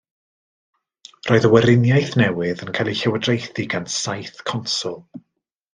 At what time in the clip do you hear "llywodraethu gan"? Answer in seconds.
3.03-3.89